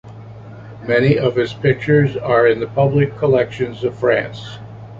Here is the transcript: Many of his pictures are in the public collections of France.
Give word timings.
Many 0.87 1.19
of 1.19 1.35
his 1.35 1.53
pictures 1.53 2.17
are 2.17 2.47
in 2.47 2.59
the 2.59 2.65
public 2.65 3.15
collections 3.19 3.83
of 3.83 3.99
France. 3.99 4.57